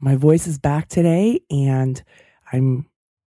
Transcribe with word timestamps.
My 0.00 0.14
voice 0.14 0.46
is 0.46 0.58
back 0.58 0.86
today, 0.86 1.40
and 1.50 2.00
I'm 2.52 2.86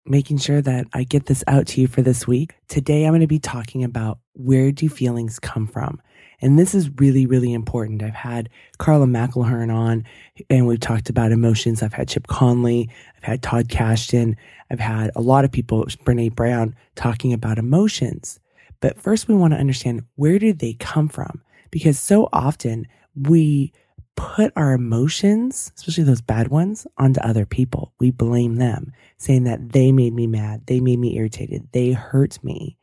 making 0.04 0.38
sure 0.38 0.60
that 0.60 0.86
I 0.92 1.04
get 1.04 1.27
this 1.27 1.45
out 1.46 1.68
to 1.68 1.80
you 1.80 1.86
for 1.86 2.02
this 2.02 2.27
week. 2.27 2.56
Today, 2.66 3.04
I'm 3.04 3.12
going 3.12 3.20
to 3.20 3.28
be 3.28 3.38
talking 3.38 3.84
about 3.84 4.18
where 4.32 4.72
do 4.72 4.88
feelings 4.88 5.38
come 5.38 5.68
from? 5.68 6.02
And 6.41 6.58
this 6.58 6.74
is 6.74 6.91
really, 6.98 7.24
really 7.24 7.52
important. 7.52 8.02
I've 8.02 8.14
had 8.14 8.48
Karla 8.78 9.06
McLaren 9.06 9.72
on, 9.72 10.05
and 10.50 10.66
we've 10.66 10.80
talked 10.80 11.08
about 11.08 11.30
emotions. 11.30 11.84
I've 11.84 11.92
had 11.92 12.08
Chip 12.08 12.27
Conley, 12.27 12.91
I've 13.16 13.22
had 13.22 13.42
Todd 13.42 13.69
Kashdan, 13.69 14.34
I've 14.69 14.80
had 14.80 15.12
a 15.14 15.20
lot 15.20 15.44
of 15.44 15.52
people, 15.52 15.84
Brene 15.84 16.34
Brown, 16.34 16.74
talking 16.96 17.33
about 17.33 17.58
emotions. 17.58 18.41
But 18.80 19.00
first, 19.00 19.28
we 19.28 19.36
want 19.36 19.52
to 19.52 19.60
understand 19.60 20.02
where 20.16 20.41
did 20.41 20.58
they 20.58 20.74
come 20.74 21.08
from? 21.08 21.42
Because 21.70 21.96
so 21.96 22.28
often 22.33 22.88
we 23.14 23.72
put 24.16 24.52
our 24.56 24.73
emotions, 24.73 25.73
especially 25.77 26.05
those 26.05 26.23
bad 26.23 26.48
ones, 26.48 26.87
onto 26.98 27.20
other 27.20 27.47
people. 27.47 27.93
We 28.01 28.11
blame 28.11 28.56
them, 28.56 28.92
saying 29.19 29.45
that 29.45 29.73
they 29.73 29.92
made 29.92 30.14
me 30.14 30.27
mad, 30.27 30.67
they 30.67 30.81
made 30.81 30.98
me 30.98 31.17
irritated, 31.17 31.69
they 31.73 31.92
hurt 31.92 32.42
me. 32.42 32.77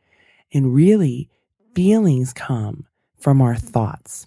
And 0.52 0.74
really, 0.74 1.28
feelings 1.74 2.32
come 2.32 2.86
from 3.18 3.42
our 3.42 3.56
thoughts. 3.56 4.26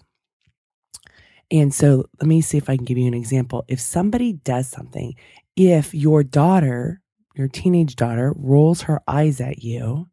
And 1.50 1.72
so 1.72 2.04
let 2.20 2.28
me 2.28 2.42
see 2.42 2.58
if 2.58 2.68
I 2.68 2.76
can 2.76 2.84
give 2.84 2.98
you 2.98 3.06
an 3.06 3.14
example. 3.14 3.64
If 3.68 3.80
somebody 3.80 4.34
does 4.34 4.68
something, 4.68 5.14
if 5.56 5.94
your 5.94 6.22
daughter, 6.22 7.00
your 7.34 7.48
teenage 7.48 7.96
daughter, 7.96 8.34
rolls 8.36 8.82
her 8.82 9.00
eyes 9.08 9.40
at 9.40 9.62
you, 9.62 10.08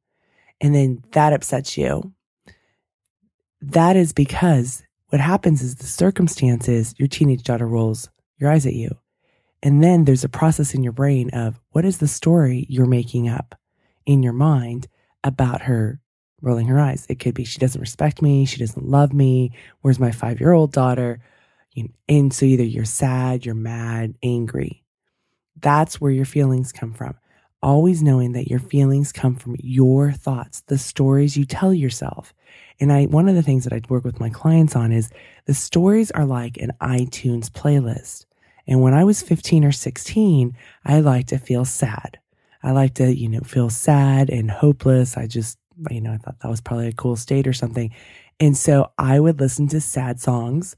and 0.62 0.74
then 0.74 1.04
that 1.12 1.34
upsets 1.34 1.78
you, 1.78 2.14
that 3.62 3.98
is 3.98 4.14
because 4.14 4.85
what 5.16 5.22
happens 5.22 5.62
is 5.62 5.76
the 5.76 5.86
circumstances, 5.86 6.94
your 6.98 7.08
teenage 7.08 7.44
daughter 7.44 7.66
rolls 7.66 8.10
your 8.38 8.52
eyes 8.52 8.66
at 8.66 8.74
you. 8.74 8.98
And 9.64 9.82
then 9.82 10.04
there's 10.04 10.26
a 10.26 10.30
process 10.30 10.74
in 10.74 10.84
your 10.84 10.92
brain 10.92 11.30
of 11.30 11.58
what 11.70 11.86
is 11.86 12.00
the 12.00 12.08
story 12.10 12.66
you're 12.68 12.86
making 12.86 13.30
up 13.30 13.56
in 14.06 14.24
your 14.24 14.34
mind 14.34 14.88
about 15.24 15.62
her 15.62 16.02
rolling 16.42 16.68
her 16.68 16.82
eyes. 16.82 17.06
It 17.08 17.22
could 17.22 17.34
be 17.34 17.46
she 17.46 17.60
doesn't 17.60 17.80
respect 17.80 18.22
me, 18.22 18.44
she 18.44 18.60
doesn't 18.60 18.90
love 18.90 19.14
me. 19.14 19.54
Where's 19.80 20.02
my 20.02 20.12
five 20.12 20.42
year 20.42 20.52
old 20.52 20.74
daughter? 20.74 21.22
And 22.10 22.34
so 22.34 22.46
either 22.46 22.66
you're 22.66 22.84
sad, 22.84 23.46
you're 23.46 23.56
mad, 23.56 24.16
angry. 24.22 24.84
That's 25.62 26.02
where 26.02 26.12
your 26.12 26.26
feelings 26.26 26.74
come 26.74 26.94
from. 26.94 27.16
Always 27.66 28.04
knowing 28.04 28.34
that 28.34 28.48
your 28.48 28.60
feelings 28.60 29.12
come 29.12 29.36
from 29.36 29.56
your 29.58 30.12
thoughts, 30.12 30.62
the 30.68 30.78
stories 30.78 31.36
you 31.36 31.46
tell 31.46 31.74
yourself. 31.74 32.32
And 32.80 32.94
I, 32.94 33.06
one 33.06 33.28
of 33.28 33.34
the 33.34 33.42
things 33.42 33.64
that 33.64 33.74
I 33.74 33.82
work 33.90 34.04
with 34.06 34.20
my 34.20 34.30
clients 34.30 34.76
on 34.76 34.92
is 34.92 35.10
the 35.46 35.56
stories 35.56 36.12
are 36.12 36.26
like 36.26 36.58
an 36.58 36.74
iTunes 36.80 37.50
playlist. 37.50 38.26
And 38.68 38.84
when 38.84 38.94
I 38.94 39.04
was 39.04 39.24
15 39.24 39.66
or 39.66 39.72
16, 39.72 40.56
I 40.86 41.00
like 41.00 41.26
to 41.28 41.40
feel 41.40 41.66
sad. 41.66 42.20
I 42.62 42.70
like 42.70 42.94
to, 42.96 43.12
you 43.12 43.30
know, 43.30 43.40
feel 43.40 43.72
sad 43.72 44.30
and 44.30 44.52
hopeless. 44.52 45.18
I 45.18 45.26
just, 45.26 45.58
you 45.90 46.02
know, 46.02 46.14
I 46.14 46.18
thought 46.18 46.42
that 46.42 46.52
was 46.52 46.62
probably 46.62 46.90
a 46.90 46.94
cool 46.94 47.16
state 47.16 47.48
or 47.48 47.54
something. 47.54 47.92
And 48.40 48.56
so 48.56 48.92
I 49.00 49.20
would 49.20 49.40
listen 49.40 49.68
to 49.70 49.82
sad 49.82 50.20
songs 50.20 50.76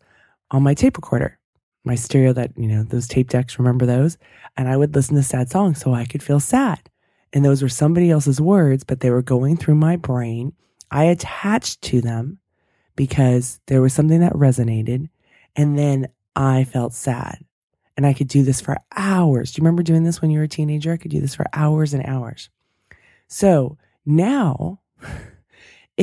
on 0.52 0.64
my 0.64 0.74
tape 0.74 0.96
recorder, 0.96 1.38
my 1.84 1.96
stereo 1.96 2.34
that, 2.34 2.52
you 2.58 2.68
know, 2.68 2.84
those 2.84 3.08
tape 3.08 3.30
decks, 3.30 3.58
remember 3.60 3.86
those? 3.86 4.18
And 4.58 4.68
I 4.68 4.78
would 4.78 4.96
listen 4.96 5.16
to 5.16 5.24
sad 5.24 5.50
songs 5.50 5.80
so 5.80 5.94
I 5.94 6.06
could 6.06 6.24
feel 6.24 6.40
sad. 6.40 6.90
And 7.34 7.44
those 7.44 7.62
were 7.62 7.70
somebody 7.70 8.10
else's 8.10 8.42
words, 8.42 8.84
but 8.84 9.00
they 9.00 9.10
were 9.10 9.22
going 9.22 9.58
through 9.58 9.76
my 9.76 9.96
brain 9.96 10.54
I 10.92 11.06
attached 11.06 11.82
to 11.84 12.02
them 12.02 12.40
because 12.96 13.60
there 13.68 13.82
was 13.82 13.94
something 13.94 14.22
that 14.22 14.34
resonated. 14.34 15.10
And 15.56 15.78
then 15.78 16.08
I 16.36 16.64
felt 16.64 16.94
sad. 16.94 17.44
And 17.96 18.06
I 18.06 18.14
could 18.14 18.28
do 18.28 18.44
this 18.44 18.62
for 18.62 18.78
hours. 18.96 19.52
Do 19.52 19.59
you 19.59 19.64
remember 19.64 19.84
doing 19.84 20.04
this 20.04 20.22
when 20.22 20.30
you 20.30 20.38
were 20.38 20.46
a 20.46 20.50
teenager? 20.50 20.94
I 20.94 20.98
could 20.98 21.12
do 21.12 21.20
this 21.20 21.36
for 21.36 21.48
hours 21.52 21.94
and 21.94 22.06
hours. 22.06 22.50
So 23.28 23.78
now, 24.06 24.82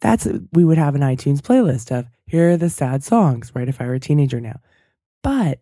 that's 0.00 0.26
we 0.52 0.64
would 0.64 0.78
have 0.78 0.94
an 0.94 1.02
iTunes 1.02 1.40
playlist 1.40 1.96
of 1.96 2.06
here 2.26 2.52
are 2.52 2.56
the 2.56 2.70
sad 2.70 3.04
songs, 3.04 3.52
right? 3.54 3.68
If 3.68 3.80
I 3.80 3.86
were 3.86 3.94
a 3.94 4.00
teenager 4.00 4.40
now. 4.40 4.60
But 5.22 5.60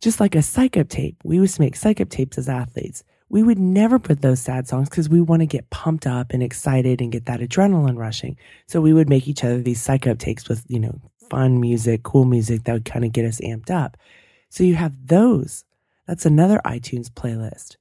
just 0.00 0.20
like 0.20 0.34
a 0.34 0.42
psych 0.42 0.76
up 0.76 0.88
tape, 0.88 1.16
we 1.24 1.36
used 1.36 1.56
to 1.56 1.62
make 1.62 1.76
psych 1.76 2.00
up 2.00 2.10
tapes 2.10 2.38
as 2.38 2.48
athletes 2.48 3.04
we 3.28 3.42
would 3.42 3.58
never 3.58 3.98
put 3.98 4.20
those 4.20 4.38
sad 4.38 4.68
songs 4.68 4.88
because 4.88 5.08
we 5.08 5.20
want 5.20 5.40
to 5.40 5.46
get 5.46 5.70
pumped 5.70 6.06
up 6.06 6.32
and 6.32 6.40
excited 6.40 7.00
and 7.00 7.10
get 7.10 7.26
that 7.26 7.40
adrenaline 7.40 7.98
rushing. 7.98 8.36
So 8.68 8.80
we 8.80 8.92
would 8.92 9.08
make 9.08 9.26
each 9.26 9.42
other 9.42 9.60
these 9.60 9.80
psych 9.80 10.06
up 10.06 10.18
takes 10.18 10.48
with, 10.48 10.64
you 10.68 10.78
know, 10.78 11.00
fun 11.30 11.60
music, 11.60 12.02
cool 12.02 12.26
music 12.26 12.62
that 12.62 12.72
would 12.72 12.84
kind 12.84 13.04
of 13.04 13.12
get 13.12 13.24
us 13.24 13.40
amped 13.40 13.70
up. 13.70 13.96
So 14.50 14.62
you 14.62 14.76
have 14.76 15.08
those. 15.08 15.64
That's 16.06 16.26
another 16.26 16.60
iTunes 16.64 17.10
playlist. 17.10 17.76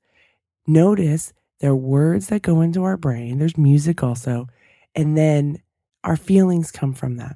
Notice 0.65 1.33
there 1.59 1.71
are 1.71 1.75
words 1.75 2.29
that 2.29 2.41
go 2.41 2.61
into 2.61 2.83
our 2.83 2.97
brain. 2.97 3.37
There's 3.37 3.57
music 3.57 4.01
also. 4.01 4.47
And 4.95 5.17
then 5.17 5.61
our 6.03 6.17
feelings 6.17 6.71
come 6.71 6.93
from 6.93 7.17
that. 7.17 7.35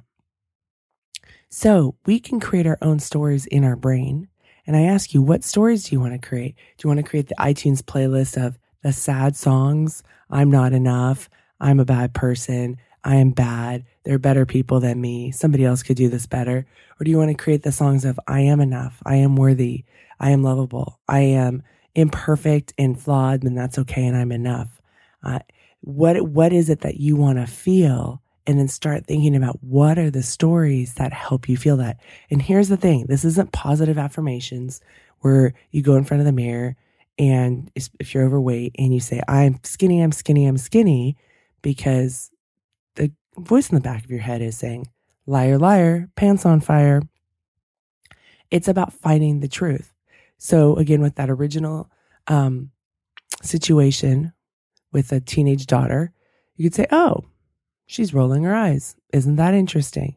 So 1.48 1.96
we 2.06 2.20
can 2.20 2.40
create 2.40 2.66
our 2.66 2.78
own 2.82 2.98
stories 2.98 3.46
in 3.46 3.64
our 3.64 3.76
brain 3.76 4.28
and 4.68 4.76
I 4.76 4.82
ask 4.82 5.14
you, 5.14 5.22
what 5.22 5.44
stories 5.44 5.84
do 5.84 5.96
you 5.96 6.00
want 6.00 6.12
to 6.12 6.28
create? 6.28 6.54
Do 6.76 6.86
you 6.86 6.94
want 6.94 6.98
to 7.02 7.10
create 7.10 7.28
the 7.28 7.34
iTunes 7.36 7.80
playlist 7.80 8.36
of 8.36 8.58
the 8.82 8.92
sad 8.92 9.34
songs? 9.34 10.02
I'm 10.28 10.50
not 10.50 10.74
enough. 10.74 11.30
I'm 11.58 11.80
a 11.80 11.86
bad 11.86 12.12
person. 12.12 12.76
I 13.02 13.14
am 13.14 13.30
bad. 13.30 13.86
There 14.04 14.14
are 14.14 14.18
better 14.18 14.44
people 14.44 14.78
than 14.78 15.00
me. 15.00 15.30
Somebody 15.30 15.64
else 15.64 15.82
could 15.82 15.96
do 15.96 16.10
this 16.10 16.26
better. 16.26 16.66
Or 17.00 17.04
do 17.04 17.10
you 17.10 17.16
want 17.16 17.30
to 17.30 17.42
create 17.42 17.62
the 17.62 17.72
songs 17.72 18.04
of 18.04 18.20
I 18.28 18.40
am 18.40 18.60
enough. 18.60 19.02
I 19.06 19.16
am 19.16 19.36
worthy. 19.36 19.84
I 20.20 20.32
am 20.32 20.42
lovable. 20.42 21.00
I 21.08 21.20
am 21.20 21.62
imperfect 21.94 22.74
and 22.76 23.00
flawed, 23.00 23.44
and 23.44 23.56
that's 23.56 23.78
okay. 23.78 24.04
And 24.04 24.18
I'm 24.18 24.32
enough. 24.32 24.82
Uh, 25.22 25.38
what, 25.80 26.20
what 26.28 26.52
is 26.52 26.68
it 26.68 26.80
that 26.80 27.00
you 27.00 27.16
want 27.16 27.38
to 27.38 27.46
feel? 27.46 28.20
And 28.48 28.58
then 28.58 28.66
start 28.66 29.06
thinking 29.06 29.36
about 29.36 29.62
what 29.62 29.98
are 29.98 30.10
the 30.10 30.22
stories 30.22 30.94
that 30.94 31.12
help 31.12 31.50
you 31.50 31.56
feel 31.56 31.76
that. 31.76 32.00
And 32.30 32.40
here's 32.40 32.70
the 32.70 32.78
thing 32.78 33.04
this 33.06 33.24
isn't 33.24 33.52
positive 33.52 33.98
affirmations 33.98 34.80
where 35.20 35.52
you 35.70 35.82
go 35.82 35.96
in 35.96 36.04
front 36.04 36.22
of 36.22 36.24
the 36.24 36.32
mirror 36.32 36.74
and 37.18 37.70
if 37.74 38.14
you're 38.14 38.24
overweight 38.24 38.76
and 38.78 38.94
you 38.94 39.00
say, 39.00 39.20
I'm 39.28 39.60
skinny, 39.64 40.00
I'm 40.00 40.12
skinny, 40.12 40.46
I'm 40.46 40.56
skinny, 40.56 41.16
because 41.62 42.30
the 42.94 43.12
voice 43.36 43.68
in 43.68 43.74
the 43.74 43.80
back 43.80 44.04
of 44.04 44.10
your 44.10 44.20
head 44.20 44.40
is 44.40 44.56
saying, 44.56 44.86
liar, 45.26 45.58
liar, 45.58 46.08
pants 46.14 46.46
on 46.46 46.60
fire. 46.60 47.02
It's 48.50 48.68
about 48.68 48.92
finding 48.92 49.40
the 49.40 49.48
truth. 49.48 49.92
So 50.38 50.76
again, 50.76 51.02
with 51.02 51.16
that 51.16 51.28
original 51.28 51.90
um, 52.28 52.70
situation 53.42 54.32
with 54.92 55.12
a 55.12 55.20
teenage 55.20 55.66
daughter, 55.66 56.12
you 56.54 56.70
could 56.70 56.76
say, 56.76 56.86
oh, 56.92 57.24
She's 57.90 58.12
rolling 58.12 58.44
her 58.44 58.54
eyes. 58.54 58.96
Isn't 59.14 59.36
that 59.36 59.54
interesting? 59.54 60.16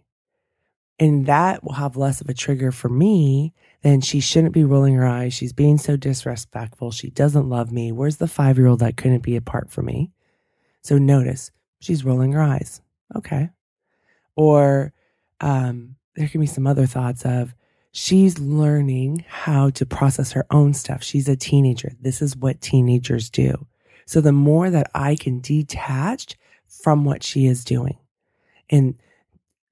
And 1.00 1.26
that 1.26 1.64
will 1.64 1.76
have 1.76 1.96
less 1.96 2.20
of 2.20 2.28
a 2.28 2.34
trigger 2.34 2.74
for 2.74 2.90
me 2.90 3.54
than 3.82 4.02
she 4.02 4.20
shouldn't 4.20 4.54
be 4.54 4.66
rolling 4.66 4.94
her 4.96 5.08
eyes. 5.08 5.34
She's 5.34 5.54
being 5.54 5.78
so 5.78 5.96
disrespectful. 5.96 6.92
She 6.92 7.10
doesn't 7.12 7.48
love 7.48 7.72
me. 7.72 7.94
Where's 7.94 8.18
the 8.18 8.28
five 8.28 8.58
year 8.58 8.68
old 8.68 8.82
that 8.82 8.98
couldn't 8.98 9.24
be 9.24 9.38
apart 9.38 9.72
from 9.72 9.86
me? 9.86 10.12
So 10.82 10.98
notice 10.98 11.50
she's 11.80 12.04
rolling 12.04 12.34
her 12.34 12.42
eyes. 12.42 12.82
Okay. 13.16 13.50
Or 14.36 14.92
um, 15.40 15.96
there 16.18 16.28
can 16.28 16.42
be 16.42 16.48
some 16.48 16.68
other 16.68 16.86
thoughts 16.86 17.24
of 17.24 17.56
she's 17.94 18.38
learning 18.38 19.24
how 19.30 19.70
to 19.72 19.86
process 19.86 20.34
her 20.34 20.46
own 20.52 20.74
stuff. 20.74 21.04
She's 21.04 21.30
a 21.30 21.38
teenager. 21.38 21.94
This 22.02 22.22
is 22.22 22.36
what 22.36 22.60
teenagers 22.60 23.30
do. 23.30 23.66
So 24.06 24.20
the 24.20 24.34
more 24.34 24.70
that 24.70 24.92
I 24.94 25.16
can 25.16 25.40
detach 25.40 26.36
from 26.72 27.04
what 27.06 27.24
she 27.24 27.46
is 27.46 27.64
doing. 27.66 27.98
And 28.70 28.96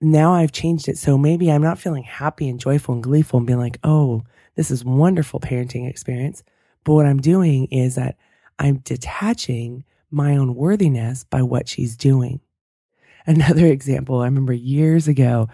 now 0.02 0.34
I've 0.34 0.52
changed 0.52 0.88
it. 0.88 0.98
So 0.98 1.18
maybe 1.18 1.52
I'm 1.52 1.62
not 1.62 1.80
feeling 1.80 2.04
happy 2.04 2.50
and 2.50 2.60
joyful 2.60 2.94
and 2.94 3.04
gleeful 3.04 3.38
and 3.38 3.48
being 3.48 3.60
like, 3.60 3.80
oh, 3.84 4.24
this 4.56 4.72
is 4.72 4.84
wonderful 4.84 5.40
parenting 5.40 5.90
experience. 5.90 6.44
But 6.84 6.94
what 6.94 7.06
I'm 7.06 7.22
doing 7.22 7.66
is 7.66 7.96
that 7.96 8.18
I'm 8.58 8.78
detaching 8.78 9.84
my 10.12 10.36
own 10.36 10.56
worthiness 10.56 11.24
by 11.24 11.42
what 11.42 11.68
she's 11.68 11.96
doing. 11.96 12.42
Another 13.26 13.68
example, 13.68 14.20
I 14.20 14.26
remember 14.26 14.54
years 14.54 15.08
ago, 15.08 15.50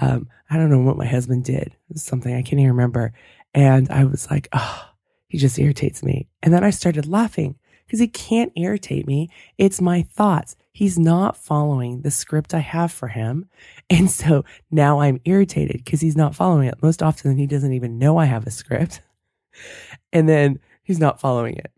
um, 0.00 0.28
I 0.50 0.56
don't 0.56 0.70
know 0.70 0.78
what 0.78 0.96
my 0.96 1.06
husband 1.06 1.44
did, 1.44 1.74
something 1.94 2.32
I 2.32 2.42
can't 2.42 2.60
even 2.60 2.68
remember. 2.68 3.12
And 3.54 3.90
I 3.90 4.04
was 4.04 4.30
like, 4.30 4.48
oh, 4.52 4.90
he 5.28 5.38
just 5.38 5.58
irritates 5.58 6.02
me. 6.02 6.28
And 6.42 6.52
then 6.52 6.62
I 6.62 6.70
started 6.70 7.06
laughing 7.06 7.56
because 7.86 8.00
he 8.00 8.08
can't 8.08 8.52
irritate 8.56 9.06
me. 9.06 9.30
It's 9.58 9.80
my 9.80 10.02
thoughts. 10.02 10.56
He's 10.76 10.98
not 10.98 11.38
following 11.38 12.02
the 12.02 12.10
script 12.10 12.52
I 12.52 12.58
have 12.58 12.92
for 12.92 13.08
him. 13.08 13.48
And 13.88 14.10
so 14.10 14.44
now 14.70 15.00
I'm 15.00 15.22
irritated 15.24 15.82
because 15.82 16.02
he's 16.02 16.18
not 16.18 16.34
following 16.34 16.68
it. 16.68 16.82
Most 16.82 17.02
often, 17.02 17.38
he 17.38 17.46
doesn't 17.46 17.72
even 17.72 17.98
know 17.98 18.18
I 18.18 18.26
have 18.26 18.46
a 18.46 18.50
script. 18.50 19.00
And 20.12 20.28
then 20.28 20.58
he's 20.82 20.98
not 20.98 21.18
following 21.18 21.56
it. 21.56 21.72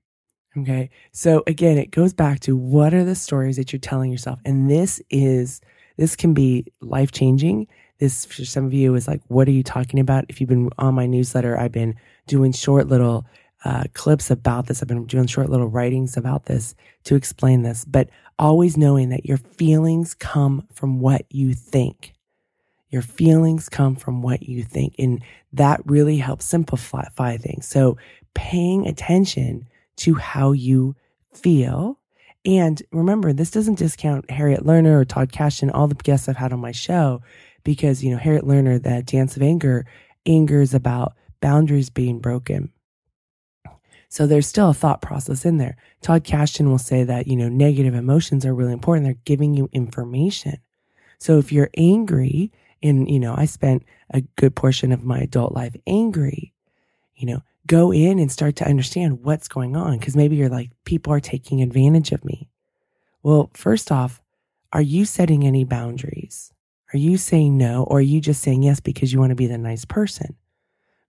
Okay. 0.56 0.90
So 1.12 1.44
again, 1.46 1.78
it 1.78 1.92
goes 1.92 2.12
back 2.12 2.40
to 2.40 2.56
what 2.56 2.92
are 2.92 3.04
the 3.04 3.14
stories 3.14 3.56
that 3.56 3.72
you're 3.72 3.78
telling 3.78 4.10
yourself? 4.10 4.40
And 4.44 4.68
this 4.68 5.00
is, 5.10 5.60
this 5.96 6.16
can 6.16 6.34
be 6.34 6.66
life 6.80 7.12
changing. 7.12 7.68
This 8.00 8.24
for 8.24 8.44
some 8.44 8.64
of 8.64 8.72
you 8.72 8.96
is 8.96 9.06
like, 9.06 9.20
what 9.28 9.46
are 9.46 9.52
you 9.52 9.62
talking 9.62 10.00
about? 10.00 10.24
If 10.28 10.40
you've 10.40 10.48
been 10.48 10.70
on 10.76 10.94
my 10.94 11.06
newsletter, 11.06 11.56
I've 11.56 11.70
been 11.70 11.94
doing 12.26 12.50
short 12.50 12.88
little 12.88 13.26
uh, 13.64 13.84
clips 13.94 14.30
about 14.30 14.66
this. 14.66 14.82
I've 14.82 14.88
been 14.88 15.06
doing 15.06 15.26
short 15.26 15.50
little 15.50 15.68
writings 15.68 16.16
about 16.16 16.46
this 16.46 16.74
to 17.04 17.16
explain 17.16 17.62
this, 17.62 17.84
but 17.84 18.08
always 18.38 18.76
knowing 18.76 19.08
that 19.08 19.26
your 19.26 19.38
feelings 19.38 20.14
come 20.14 20.66
from 20.72 21.00
what 21.00 21.26
you 21.30 21.54
think. 21.54 22.12
Your 22.90 23.02
feelings 23.02 23.68
come 23.68 23.96
from 23.96 24.22
what 24.22 24.44
you 24.44 24.62
think. 24.62 24.94
And 24.98 25.22
that 25.52 25.80
really 25.84 26.18
helps 26.18 26.46
simplify 26.46 27.36
things. 27.36 27.66
So 27.66 27.98
paying 28.34 28.86
attention 28.86 29.68
to 29.96 30.14
how 30.14 30.52
you 30.52 30.94
feel. 31.34 31.98
And 32.44 32.80
remember, 32.92 33.32
this 33.32 33.50
doesn't 33.50 33.78
discount 33.78 34.30
Harriet 34.30 34.64
Lerner 34.64 35.00
or 35.00 35.04
Todd 35.04 35.32
Kashdan, 35.32 35.70
all 35.74 35.88
the 35.88 35.96
guests 35.96 36.28
I've 36.28 36.36
had 36.36 36.52
on 36.52 36.60
my 36.60 36.72
show, 36.72 37.20
because, 37.64 38.02
you 38.02 38.10
know, 38.10 38.16
Harriet 38.16 38.44
Lerner, 38.44 38.82
that 38.82 39.06
dance 39.06 39.36
of 39.36 39.42
anger, 39.42 39.84
anger 40.24 40.62
is 40.62 40.72
about 40.72 41.14
boundaries 41.40 41.90
being 41.90 42.20
broken 42.20 42.72
so 44.08 44.26
there's 44.26 44.46
still 44.46 44.70
a 44.70 44.74
thought 44.74 45.02
process 45.02 45.44
in 45.44 45.58
there. 45.58 45.76
Todd 46.00 46.24
Kashdan 46.24 46.68
will 46.68 46.78
say 46.78 47.04
that, 47.04 47.26
you 47.26 47.36
know, 47.36 47.48
negative 47.48 47.94
emotions 47.94 48.46
are 48.46 48.54
really 48.54 48.72
important. 48.72 49.04
They're 49.04 49.16
giving 49.24 49.54
you 49.54 49.68
information. 49.72 50.58
So 51.18 51.38
if 51.38 51.52
you're 51.52 51.70
angry, 51.76 52.50
and, 52.82 53.10
you 53.10 53.20
know, 53.20 53.34
I 53.36 53.44
spent 53.44 53.84
a 54.10 54.22
good 54.36 54.54
portion 54.54 54.92
of 54.92 55.04
my 55.04 55.18
adult 55.18 55.52
life 55.52 55.76
angry, 55.86 56.54
you 57.16 57.26
know, 57.26 57.42
go 57.66 57.92
in 57.92 58.18
and 58.18 58.32
start 58.32 58.56
to 58.56 58.68
understand 58.68 59.24
what's 59.24 59.48
going 59.48 59.76
on. 59.76 59.98
Cause 59.98 60.16
maybe 60.16 60.36
you're 60.36 60.48
like, 60.48 60.70
people 60.84 61.12
are 61.12 61.20
taking 61.20 61.60
advantage 61.60 62.12
of 62.12 62.24
me. 62.24 62.48
Well, 63.22 63.50
first 63.52 63.92
off, 63.92 64.22
are 64.72 64.80
you 64.80 65.04
setting 65.04 65.44
any 65.44 65.64
boundaries? 65.64 66.52
Are 66.94 66.98
you 66.98 67.18
saying 67.18 67.58
no, 67.58 67.84
or 67.84 67.98
are 67.98 68.00
you 68.00 68.20
just 68.20 68.42
saying 68.42 68.62
yes 68.62 68.80
because 68.80 69.12
you 69.12 69.18
want 69.18 69.30
to 69.30 69.36
be 69.36 69.46
the 69.46 69.58
nice 69.58 69.84
person? 69.84 70.36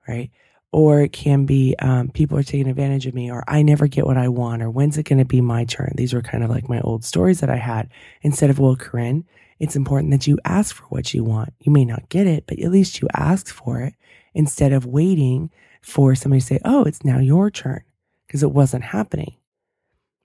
Right 0.07 0.31
or 0.71 1.01
it 1.01 1.12
can 1.12 1.45
be 1.45 1.75
um, 1.80 2.10
people 2.10 2.38
are 2.38 2.44
taking 2.44 2.69
advantage 2.69 3.07
of 3.07 3.13
me 3.13 3.31
or 3.31 3.44
i 3.48 3.62
never 3.62 3.88
get 3.88 4.06
what 4.06 4.18
i 4.18 4.27
want 4.27 4.62
or 4.62 4.69
when's 4.69 4.98
it 4.98 5.04
going 5.04 5.19
to 5.19 5.25
be 5.25 5.42
my 5.42 5.66
turn? 5.66 5.94
These 5.95 6.13
were 6.13 6.21
kind 6.21 6.44
of 6.44 6.50
like 6.50 6.69
my 6.69 6.80
old 6.81 7.04
stories 7.04 7.39
that 7.39 7.50
i 7.50 7.57
had. 7.57 7.89
Instead 8.21 8.50
of 8.50 8.60
well 8.60 8.75
corinne 8.75 9.25
it's 9.60 9.75
important 9.75 10.12
that 10.12 10.25
you 10.25 10.39
ask 10.45 10.74
for 10.74 10.86
what 10.86 11.13
you 11.13 11.21
want. 11.21 11.54
You 11.60 11.71
may 11.71 11.86
not 11.86 12.10
get 12.10 12.27
it 12.27 12.45
but 12.48 12.60
at 12.60 12.71
least 12.71 13.01
you 13.01 13.07
ask 13.13 13.48
for 13.48 13.81
it 13.81 13.94
instead 14.33 14.71
of 14.74 14.86
waiting 14.86 15.50
for 15.81 16.16
somebody 16.16 16.42
to 16.42 16.45
say 16.45 16.60
oh 16.66 16.83
it's 16.83 17.04
now 17.04 17.19
your 17.19 17.50
turn 17.50 17.83
because 18.27 18.44
it 18.44 18.51
wasn't 18.51 18.83
happening 18.83 19.36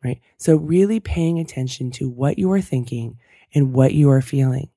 right? 0.04 0.20
So 0.36 0.56
really 0.56 1.00
paying 1.00 1.38
attention 1.38 1.90
to 1.92 2.08
what 2.08 2.38
you 2.38 2.52
are 2.52 2.60
thinking 2.60 3.18
and 3.54 3.72
what 3.72 3.94
you 3.94 4.10
are 4.10 4.20
feeling. 4.20 4.68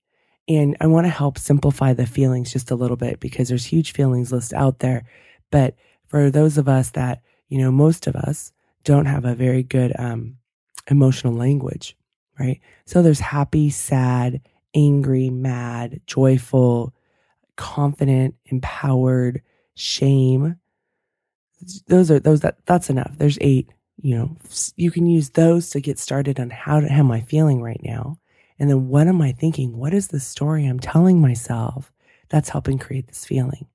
And 0.47 0.77
i 0.79 0.87
want 0.87 1.05
to 1.05 1.11
help 1.11 1.37
simplify 1.37 1.93
the 1.93 2.07
feelings 2.07 2.53
just 2.53 2.71
a 2.71 2.75
little 2.75 2.95
bit 2.95 3.19
because 3.19 3.49
there's 3.49 3.65
huge 3.65 3.91
feelings 3.91 4.31
list 4.31 4.53
out 4.53 4.79
there 4.79 5.03
but 5.51 5.75
for 6.07 6.29
those 6.29 6.57
of 6.57 6.67
us 6.67 6.91
that, 6.91 7.21
you 7.49 7.57
know, 7.57 7.71
most 7.71 8.07
of 8.07 8.15
us 8.15 8.51
don't 8.83 9.05
have 9.05 9.25
a 9.25 9.35
very 9.35 9.63
good 9.63 9.93
um, 9.99 10.37
emotional 10.89 11.33
language, 11.33 11.95
right? 12.39 12.59
So 12.85 13.01
there's 13.01 13.19
happy, 13.19 13.69
sad, 13.69 14.41
angry, 14.73 15.29
mad, 15.29 16.01
joyful, 16.07 16.93
confident, 17.55 18.35
empowered, 18.45 19.41
shame. 19.75 20.57
Those 21.87 22.11
are 22.11 22.19
those 22.19 22.41
that 22.41 22.57
that's 22.65 22.89
enough. 22.89 23.13
There's 23.17 23.37
eight. 23.41 23.69
You 23.99 24.15
know, 24.15 24.37
you 24.75 24.91
can 24.91 25.07
use 25.07 25.31
those 25.31 25.71
to 25.71 25.81
get 25.81 25.97
started 25.97 26.39
on 26.39 26.51
how 26.51 26.79
to, 26.79 26.87
how 26.87 26.99
am 26.99 27.11
I 27.11 27.21
feeling 27.21 27.63
right 27.63 27.81
now, 27.83 28.19
and 28.59 28.69
then 28.69 28.89
what 28.89 29.07
am 29.07 29.21
I 29.21 29.31
thinking? 29.31 29.75
What 29.75 29.93
is 29.93 30.09
the 30.09 30.19
story 30.19 30.65
I'm 30.65 30.79
telling 30.79 31.19
myself 31.19 31.91
that's 32.29 32.49
helping 32.49 32.77
create 32.77 33.07
this 33.07 33.25
feeling? 33.25 33.67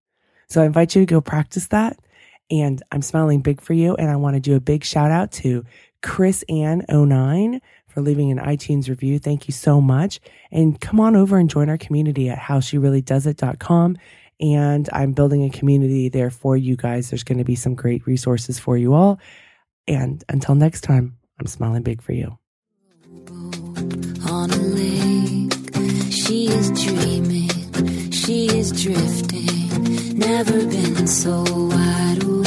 So 0.52 0.60
I 0.60 0.66
invite 0.66 0.94
you 0.94 1.00
to 1.00 1.06
go 1.06 1.22
practice 1.22 1.68
that. 1.68 1.98
And 2.50 2.82
I'm 2.92 3.00
smiling 3.00 3.40
big 3.40 3.62
for 3.62 3.72
you. 3.72 3.94
And 3.94 4.10
I 4.10 4.16
want 4.16 4.36
to 4.36 4.40
do 4.40 4.54
a 4.54 4.60
big 4.60 4.84
shout 4.84 5.10
out 5.10 5.32
to 5.32 5.64
Chris 6.02 6.44
Ann 6.50 6.84
09 6.90 7.62
for 7.88 8.02
leaving 8.02 8.30
an 8.30 8.38
iTunes 8.38 8.90
review. 8.90 9.18
Thank 9.18 9.48
you 9.48 9.52
so 9.52 9.80
much. 9.80 10.20
And 10.50 10.78
come 10.78 11.00
on 11.00 11.16
over 11.16 11.38
and 11.38 11.48
join 11.48 11.70
our 11.70 11.78
community 11.78 12.28
at 12.28 12.38
howshereallydoesit.com. 12.38 13.96
And 14.40 14.90
I'm 14.92 15.12
building 15.12 15.44
a 15.44 15.50
community 15.50 16.10
there 16.10 16.30
for 16.30 16.54
you 16.54 16.76
guys. 16.76 17.08
There's 17.08 17.24
going 17.24 17.38
to 17.38 17.44
be 17.44 17.54
some 17.54 17.74
great 17.74 18.06
resources 18.06 18.58
for 18.58 18.76
you 18.76 18.92
all. 18.92 19.20
And 19.88 20.22
until 20.28 20.54
next 20.54 20.82
time, 20.82 21.16
I'm 21.40 21.46
smiling 21.46 21.82
big 21.82 22.02
for 22.02 22.12
you. 22.12 22.38
She 26.10 26.48
is 26.48 26.70
dreaming, 26.84 28.10
she 28.10 28.46
is 28.46 28.82
drifting 28.82 29.41
never 30.26 30.66
been 30.66 31.06
so 31.06 31.42
wide 31.42 32.22
awake. 32.22 32.41